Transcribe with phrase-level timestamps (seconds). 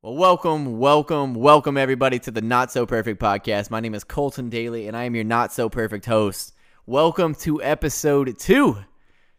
[0.00, 3.68] Well, welcome, welcome, welcome everybody to the Not So Perfect podcast.
[3.68, 6.54] My name is Colton Daly and I am your Not So Perfect host.
[6.86, 8.78] Welcome to episode two.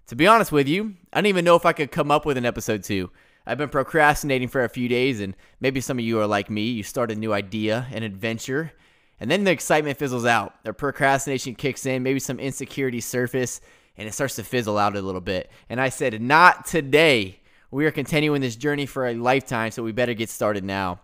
[0.08, 2.36] To be honest with you, I didn't even know if I could come up with
[2.36, 3.10] an episode two.
[3.46, 6.64] I've been procrastinating for a few days, and maybe some of you are like me.
[6.64, 8.74] You start a new idea, an adventure,
[9.18, 10.62] and then the excitement fizzles out.
[10.66, 13.62] The procrastination kicks in, maybe some insecurity surface,
[13.96, 15.50] and it starts to fizzle out a little bit.
[15.70, 17.39] And I said, Not today.
[17.72, 21.02] We are continuing this journey for a lifetime, so we better get started now.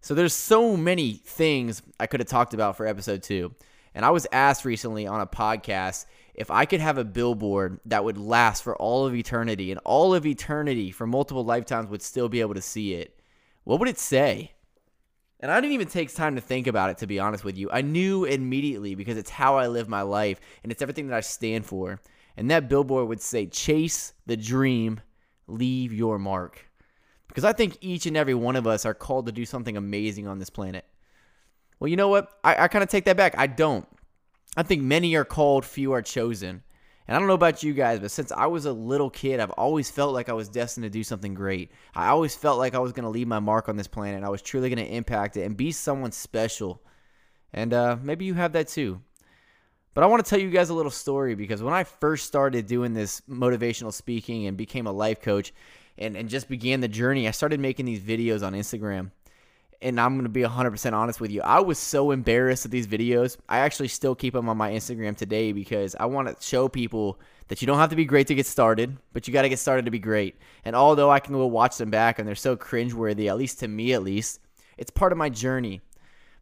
[0.00, 3.54] So there's so many things I could have talked about for episode 2.
[3.94, 8.02] And I was asked recently on a podcast if I could have a billboard that
[8.02, 12.28] would last for all of eternity and all of eternity for multiple lifetimes would still
[12.28, 13.20] be able to see it.
[13.62, 14.52] What would it say?
[15.38, 17.70] And I didn't even take time to think about it, to be honest with you.
[17.70, 21.20] I knew immediately because it's how I live my life and it's everything that I
[21.20, 22.00] stand for.
[22.36, 25.00] And that billboard would say, Chase the dream,
[25.52, 26.66] leave your mark.
[27.28, 30.26] Because I think each and every one of us are called to do something amazing
[30.26, 30.84] on this planet.
[31.78, 32.30] Well, you know what?
[32.42, 33.34] I, I kind of take that back.
[33.38, 33.86] I don't.
[34.56, 36.62] I think many are called, few are chosen.
[37.06, 39.50] And I don't know about you guys, but since I was a little kid, I've
[39.50, 41.72] always felt like I was destined to do something great.
[41.94, 44.22] I always felt like I was going to leave my mark on this planet.
[44.22, 46.82] I was truly going to impact it and be someone special.
[47.52, 49.00] And uh, maybe you have that too.
[49.92, 52.66] But I want to tell you guys a little story because when I first started
[52.66, 55.52] doing this motivational speaking and became a life coach
[55.98, 59.10] and, and just began the journey, I started making these videos on Instagram.
[59.82, 61.40] And I'm going to be 100% honest with you.
[61.40, 63.38] I was so embarrassed of these videos.
[63.48, 67.18] I actually still keep them on my Instagram today because I want to show people
[67.48, 69.58] that you don't have to be great to get started, but you got to get
[69.58, 70.36] started to be great.
[70.66, 73.68] And although I can go watch them back and they're so cringeworthy, at least to
[73.68, 74.40] me at least,
[74.76, 75.80] it's part of my journey.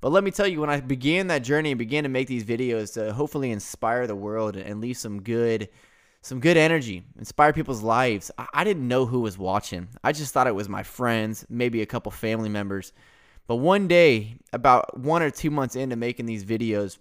[0.01, 2.45] But let me tell you, when I began that journey and began to make these
[2.45, 5.69] videos to hopefully inspire the world and leave some good,
[6.23, 9.89] some good energy, inspire people's lives, I didn't know who was watching.
[10.05, 12.93] I just thought it was my friends, maybe a couple family members.
[13.49, 16.99] But one day, about one or two months into making these videos,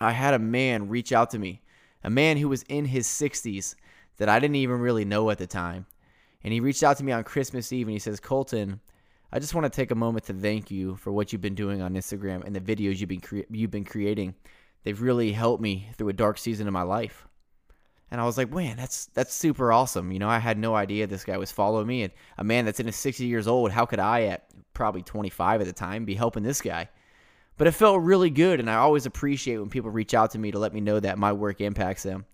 [0.00, 1.62] I had a man reach out to me,
[2.02, 3.76] a man who was in his 60s
[4.16, 5.86] that I didn't even really know at the time.
[6.42, 8.80] And he reached out to me on Christmas Eve and he says, Colton,
[9.30, 11.82] I just want to take a moment to thank you for what you've been doing
[11.82, 14.34] on Instagram and the videos you've been cre- you've been creating.
[14.84, 17.28] They've really helped me through a dark season of my life.
[18.10, 20.12] And I was like, man, that's that's super awesome.
[20.12, 22.04] You know, I had no idea this guy was following me.
[22.04, 25.60] And a man that's in his 60 years old, how could I, at probably 25
[25.60, 26.88] at the time, be helping this guy?
[27.58, 30.52] But it felt really good, and I always appreciate when people reach out to me
[30.52, 32.24] to let me know that my work impacts them.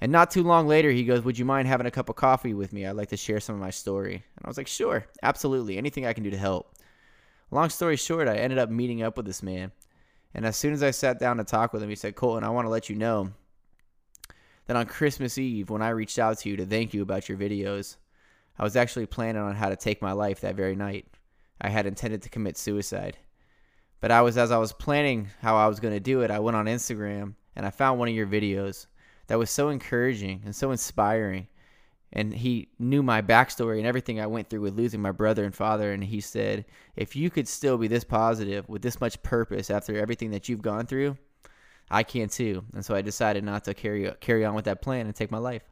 [0.00, 2.54] And not too long later, he goes, Would you mind having a cup of coffee
[2.54, 2.86] with me?
[2.86, 4.14] I'd like to share some of my story.
[4.14, 5.78] And I was like, Sure, absolutely.
[5.78, 6.74] Anything I can do to help.
[7.50, 9.72] Long story short, I ended up meeting up with this man.
[10.34, 12.50] And as soon as I sat down to talk with him, he said, Colton, I
[12.50, 13.30] want to let you know
[14.66, 17.38] that on Christmas Eve, when I reached out to you to thank you about your
[17.38, 17.96] videos,
[18.58, 21.06] I was actually planning on how to take my life that very night.
[21.60, 23.16] I had intended to commit suicide.
[24.00, 26.40] But I was, as I was planning how I was going to do it, I
[26.40, 28.86] went on Instagram and I found one of your videos
[29.26, 31.48] that was so encouraging and so inspiring.
[32.12, 35.54] And he knew my backstory and everything I went through with losing my brother and
[35.54, 35.92] father.
[35.92, 36.64] And he said,
[36.94, 40.62] If you could still be this positive with this much purpose after everything that you've
[40.62, 41.16] gone through,
[41.90, 42.64] I can too.
[42.72, 45.38] And so I decided not to carry carry on with that plan and take my
[45.38, 45.62] life.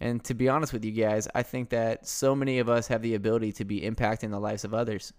[0.00, 3.00] And to be honest with you guys, I think that so many of us have
[3.00, 5.12] the ability to be impacting the lives of others.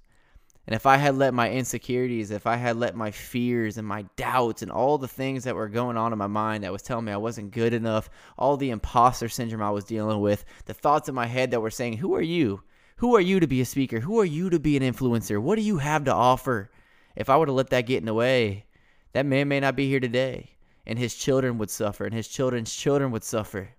[0.67, 4.03] And if I had let my insecurities, if I had let my fears and my
[4.15, 7.05] doubts and all the things that were going on in my mind that was telling
[7.05, 11.07] me I wasn't good enough, all the imposter syndrome I was dealing with, the thoughts
[11.07, 12.63] in my head that were saying, Who are you?
[12.97, 13.99] Who are you to be a speaker?
[13.99, 15.39] Who are you to be an influencer?
[15.39, 16.71] What do you have to offer?
[17.15, 18.65] If I would have let that get in the way,
[19.13, 20.51] that man may not be here today.
[20.87, 23.69] And his children would suffer, and his children's children would suffer.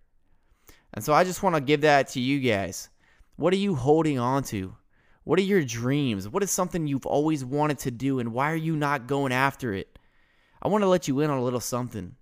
[0.93, 2.89] And so I just want to give that to you guys.
[3.37, 4.75] What are you holding on to?
[5.27, 6.29] What are your dreams?
[6.29, 9.75] What is something you've always wanted to do, and why are you not going after
[9.75, 9.99] it?
[10.63, 12.15] I want to let you in on a little something.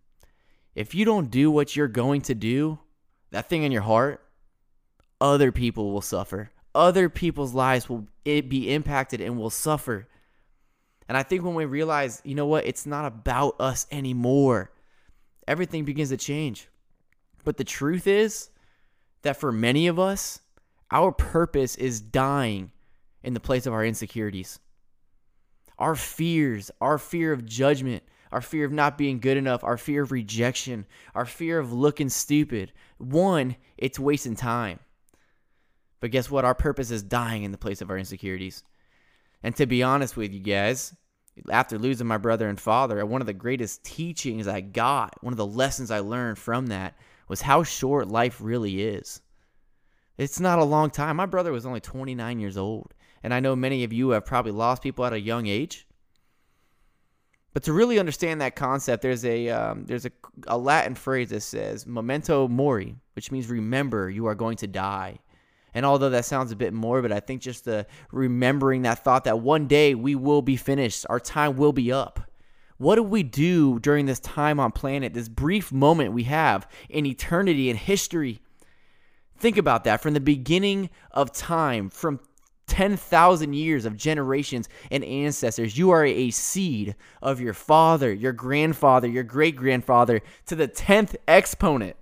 [0.74, 2.78] If you don't do what you're going to do,
[3.30, 4.26] that thing in your heart,
[5.20, 6.50] other people will suffer.
[6.74, 10.08] Other people's lives will be impacted and will suffer.
[11.06, 14.72] And I think when we realize, you know what, it's not about us anymore,
[15.46, 16.68] everything begins to change.
[17.44, 18.48] But the truth is
[19.20, 20.40] that for many of us,
[20.90, 22.70] our purpose is dying
[23.24, 24.60] in the place of our insecurities.
[25.78, 30.02] Our fears, our fear of judgment, our fear of not being good enough, our fear
[30.02, 32.72] of rejection, our fear of looking stupid.
[32.98, 34.78] One, it's wasting time.
[36.00, 36.44] But guess what?
[36.44, 38.62] Our purpose is dying in the place of our insecurities.
[39.42, 40.94] And to be honest with you guys,
[41.50, 45.38] after losing my brother and father, one of the greatest teachings I got, one of
[45.38, 46.96] the lessons I learned from that
[47.28, 49.20] was how short life really is.
[50.16, 51.16] It's not a long time.
[51.16, 52.94] My brother was only 29 years old.
[53.24, 55.86] And I know many of you have probably lost people at a young age.
[57.54, 60.10] But to really understand that concept, there's a um, there's a,
[60.46, 65.20] a Latin phrase that says "memento mori," which means remember you are going to die.
[65.72, 69.40] And although that sounds a bit morbid, I think just the remembering that thought that
[69.40, 72.30] one day we will be finished, our time will be up.
[72.76, 77.06] What do we do during this time on planet, this brief moment we have in
[77.06, 78.40] eternity and history?
[79.38, 82.20] Think about that from the beginning of time, from
[82.74, 85.78] 10,000 years of generations and ancestors.
[85.78, 91.14] You are a seed of your father, your grandfather, your great grandfather to the 10th
[91.28, 91.94] exponent.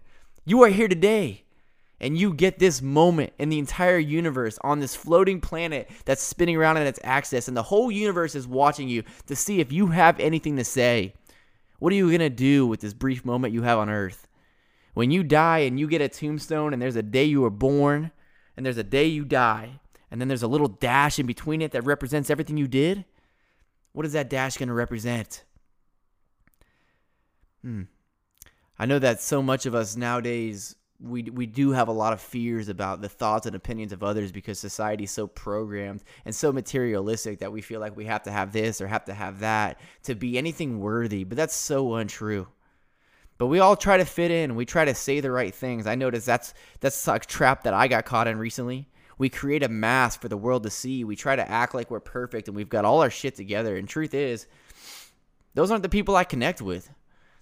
[0.46, 1.42] You are here today.
[2.00, 6.56] And you get this moment in the entire universe on this floating planet that's spinning
[6.56, 9.88] around in its axis, and the whole universe is watching you to see if you
[9.88, 11.12] have anything to say.
[11.80, 14.26] What are you going to do with this brief moment you have on Earth?
[14.94, 18.10] When you die and you get a tombstone, and there's a day you were born,
[18.56, 19.78] and there's a day you die,
[20.12, 23.06] and then there's a little dash in between it that represents everything you did.
[23.92, 25.42] What is that dash going to represent?
[27.62, 27.84] Hmm.
[28.78, 32.20] I know that so much of us nowadays we we do have a lot of
[32.20, 36.52] fears about the thoughts and opinions of others because society is so programmed and so
[36.52, 39.80] materialistic that we feel like we have to have this or have to have that
[40.02, 41.24] to be anything worthy.
[41.24, 42.48] But that's so untrue.
[43.38, 44.56] But we all try to fit in.
[44.56, 45.86] We try to say the right things.
[45.86, 48.88] I notice that's that's a trap that I got caught in recently.
[49.22, 51.04] We create a mask for the world to see.
[51.04, 53.76] We try to act like we're perfect and we've got all our shit together.
[53.76, 54.48] And truth is,
[55.54, 56.90] those aren't the people I connect with.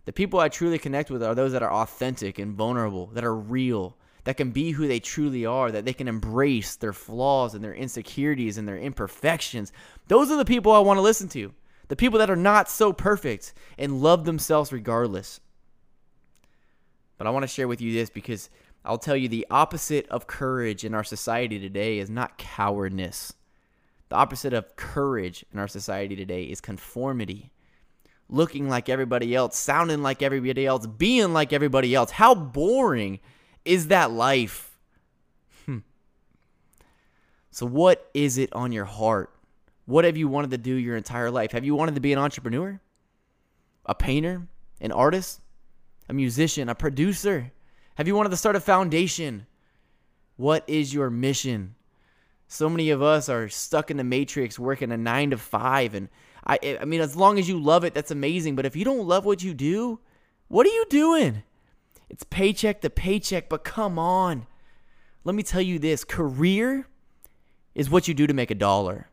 [0.04, 3.34] The people I truly connect with are those that are authentic and vulnerable, that are
[3.34, 7.64] real, that can be who they truly are, that they can embrace their flaws and
[7.64, 9.72] their insecurities and their imperfections.
[10.06, 11.54] Those are the people I want to listen to.
[11.88, 15.40] The people that are not so perfect and love themselves regardless.
[17.16, 18.50] But I want to share with you this because
[18.84, 23.34] I'll tell you the opposite of courage in our society today is not cowardness.
[24.08, 27.52] The opposite of courage in our society today is conformity.
[28.28, 32.12] Looking like everybody else, sounding like everybody else, being like everybody else.
[32.12, 33.20] How boring
[33.64, 34.78] is that life?
[35.66, 35.78] Hmm.
[37.50, 39.30] So, what is it on your heart?
[39.84, 41.52] What have you wanted to do your entire life?
[41.52, 42.80] Have you wanted to be an entrepreneur?
[43.86, 44.46] A painter?
[44.80, 45.40] An artist?
[46.08, 46.68] A musician?
[46.68, 47.52] A producer?
[47.96, 49.46] Have you wanted to start a foundation?
[50.36, 51.74] What is your mission?
[52.48, 56.08] So many of us are stuck in the matrix working a 9 to 5 and
[56.44, 59.06] I I mean as long as you love it that's amazing, but if you don't
[59.06, 60.00] love what you do,
[60.48, 61.42] what are you doing?
[62.08, 64.46] It's paycheck to paycheck, but come on.
[65.22, 66.88] Let me tell you this, career
[67.74, 69.08] is what you do to make a dollar.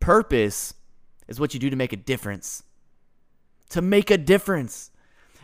[0.00, 0.74] Purpose
[1.26, 2.64] is what you do to make a difference.
[3.70, 4.90] To make a difference.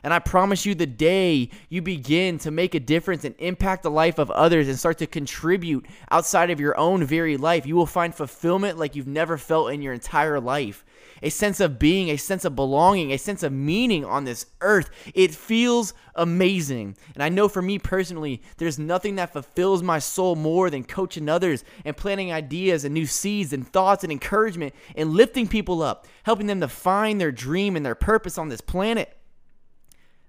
[0.05, 3.91] And I promise you, the day you begin to make a difference and impact the
[3.91, 7.87] life of others and start to contribute outside of your own very life, you will
[7.87, 10.85] find fulfillment like you've never felt in your entire life.
[11.23, 14.91] A sense of being, a sense of belonging, a sense of meaning on this earth.
[15.15, 16.99] It feels amazing.
[17.15, 21.31] And I know for me personally, there's nothing that fulfills my soul more than coaching
[21.31, 26.07] others and planting ideas and new seeds and thoughts and encouragement and lifting people up,
[26.25, 29.17] helping them to find their dream and their purpose on this planet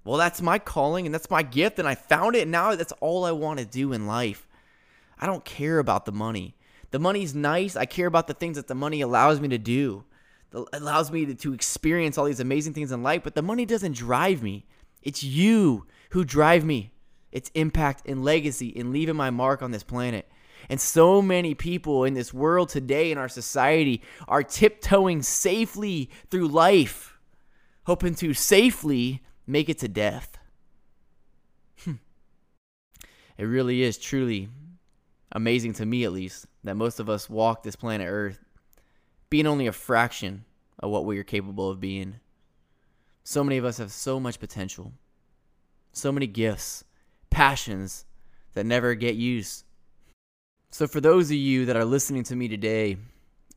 [0.05, 2.93] well, that's my calling and that's my gift, and I found it, and now that's
[3.01, 4.47] all I want to do in life.
[5.19, 6.55] I don't care about the money.
[6.91, 7.75] The money's nice.
[7.75, 10.05] I care about the things that the money allows me to do.
[10.53, 13.65] It allows me to, to experience all these amazing things in life, but the money
[13.65, 14.65] doesn't drive me.
[15.01, 16.91] It's you who drive me.
[17.31, 20.29] It's impact and legacy and leaving my mark on this planet.
[20.69, 26.47] And so many people in this world today in our society are tiptoeing safely through
[26.47, 27.17] life,
[27.85, 30.37] hoping to safely make it to death.
[31.83, 31.93] Hmm.
[33.37, 34.49] it really is truly
[35.31, 38.39] amazing to me, at least, that most of us walk this planet Earth
[39.29, 40.45] being only a fraction
[40.79, 42.15] of what we are capable of being.
[43.23, 44.93] So many of us have so much potential,
[45.91, 46.83] so many gifts,
[47.29, 48.05] passions
[48.53, 49.65] that never get used.
[50.71, 52.97] So, for those of you that are listening to me today,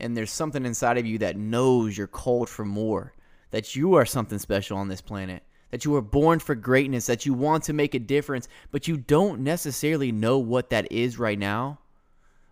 [0.01, 3.13] and there's something inside of you that knows you're called for more,
[3.51, 7.27] that you are something special on this planet, that you were born for greatness, that
[7.27, 11.39] you want to make a difference, but you don't necessarily know what that is right
[11.39, 11.79] now,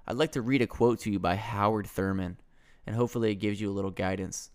[0.06, 2.37] I'd like to read a quote to you by Howard Thurman,
[2.87, 4.50] and hopefully it gives you a little guidance.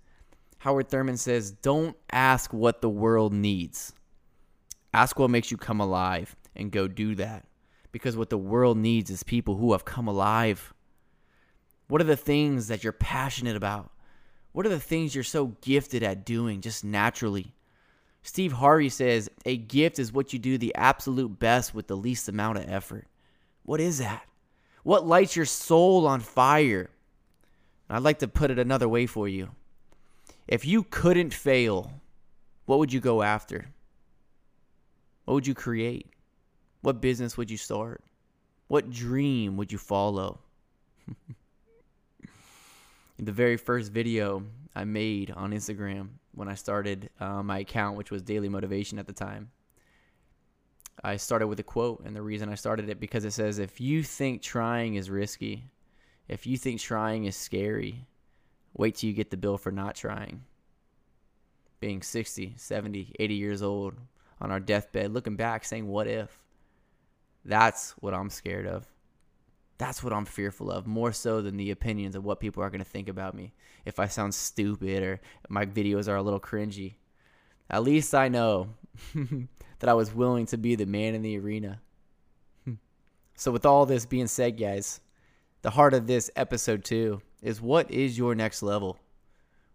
[0.59, 3.93] Howard Thurman says, Don't ask what the world needs.
[4.93, 7.45] Ask what makes you come alive and go do that.
[7.91, 10.73] Because what the world needs is people who have come alive.
[11.87, 13.91] What are the things that you're passionate about?
[14.53, 17.53] What are the things you're so gifted at doing just naturally?
[18.23, 22.29] Steve Harvey says, A gift is what you do the absolute best with the least
[22.29, 23.07] amount of effort.
[23.63, 24.25] What is that?
[24.83, 26.89] What lights your soul on fire?
[27.89, 29.49] I'd like to put it another way for you.
[30.47, 31.93] If you couldn't fail,
[32.65, 33.67] what would you go after?
[35.25, 36.07] What would you create?
[36.81, 38.03] What business would you start?
[38.67, 40.39] What dream would you follow?
[43.19, 44.43] In the very first video
[44.75, 49.07] I made on Instagram when I started uh, my account, which was Daily Motivation at
[49.07, 49.51] the time,
[51.03, 52.03] I started with a quote.
[52.05, 55.65] And the reason I started it because it says, If you think trying is risky,
[56.27, 58.05] if you think trying is scary,
[58.73, 60.43] wait till you get the bill for not trying.
[61.79, 63.95] Being 60, 70, 80 years old
[64.39, 66.37] on our deathbed, looking back, saying, What if?
[67.43, 68.85] That's what I'm scared of.
[69.81, 72.83] That's what I'm fearful of, more so than the opinions of what people are going
[72.83, 73.51] to think about me.
[73.83, 75.19] If I sound stupid or
[75.49, 76.97] my videos are a little cringy,
[77.67, 78.75] at least I know
[79.15, 81.81] that I was willing to be the man in the arena.
[83.35, 84.99] so, with all this being said, guys,
[85.63, 88.99] the heart of this episode two is what is your next level?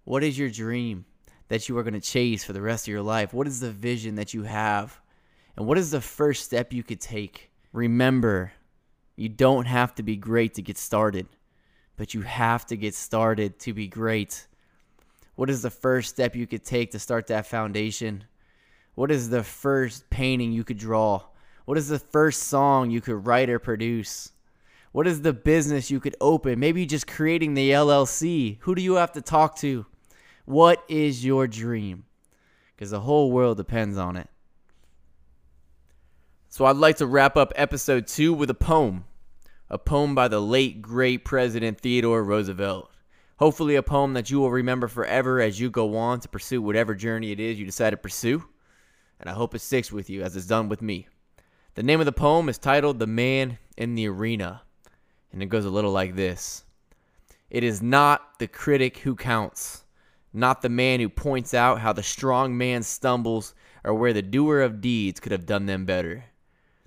[0.05, 1.05] What is your dream
[1.49, 3.35] that you are going to chase for the rest of your life?
[3.35, 5.01] What is the vision that you have?
[5.57, 7.51] And what is the first step you could take?
[7.73, 8.53] Remember,
[9.17, 11.27] you don't have to be great to get started,
[11.97, 14.47] but you have to get started to be great.
[15.35, 18.25] What is the first step you could take to start that foundation?
[18.95, 21.23] What is the first painting you could draw?
[21.65, 24.33] What is the first song you could write or produce?
[24.93, 26.59] What is the business you could open?
[26.59, 28.59] Maybe just creating the LLC.
[28.61, 29.85] Who do you have to talk to?
[30.47, 32.05] What is your dream?
[32.75, 34.29] Because the whole world depends on it.
[36.57, 39.05] So I'd like to wrap up episode two with a poem.
[39.69, 42.91] A poem by the late, great President Theodore Roosevelt.
[43.37, 46.95] Hopefully, a poem that you will remember forever as you go on to pursue whatever
[46.95, 48.43] journey it is you decide to pursue.
[49.21, 51.09] And I hope it sticks with you as it's done with me.
[51.75, 54.63] The name of the poem is titled The Man in the Arena.
[55.33, 56.65] And it goes a little like this
[57.51, 59.85] It is not the critic who counts,
[60.33, 64.63] not the man who points out how the strong man stumbles or where the doer
[64.63, 66.25] of deeds could have done them better.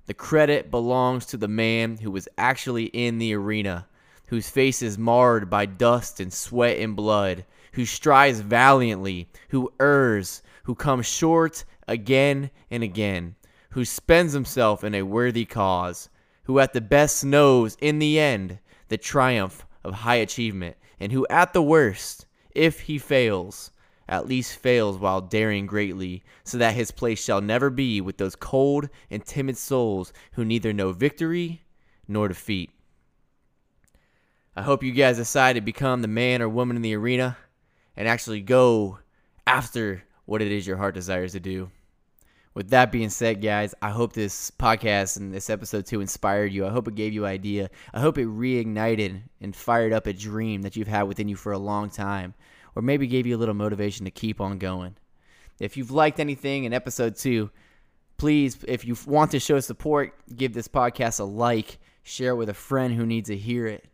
[0.06, 3.86] The credit belongs to the man who was actually in the arena,
[4.26, 10.42] whose face is marred by dust and sweat and blood, who strives valiantly, who errs,
[10.64, 13.34] who comes short again and again,
[13.70, 16.08] who spends himself in a worthy cause,
[16.44, 21.26] who at the best knows in the end the triumph of high achievement, and who
[21.28, 23.70] at the worst, if he fails,
[24.10, 28.34] at least fails while daring greatly, so that his place shall never be with those
[28.34, 31.62] cold and timid souls who neither know victory
[32.08, 32.70] nor defeat.
[34.56, 37.38] I hope you guys decide to become the man or woman in the arena
[37.96, 38.98] and actually go
[39.46, 41.70] after what it is your heart desires to do.
[42.52, 46.66] With that being said, guys, I hope this podcast and this episode two inspired you.
[46.66, 47.70] I hope it gave you an idea.
[47.94, 51.52] I hope it reignited and fired up a dream that you've had within you for
[51.52, 52.34] a long time
[52.74, 54.96] or maybe gave you a little motivation to keep on going.
[55.60, 57.50] If you've liked anything in episode two,
[58.16, 62.48] please, if you want to show support, give this podcast a like, share it with
[62.48, 63.86] a friend who needs to hear it.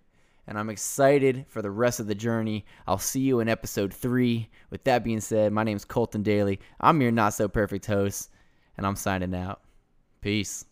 [0.46, 2.64] And I'm excited for the rest of the journey.
[2.86, 4.48] I'll see you in episode three.
[4.70, 6.60] With that being said, my name is Colton Daly.
[6.80, 8.30] I'm your not so perfect host,
[8.76, 9.61] and I'm signing out.
[10.21, 10.64] Peace.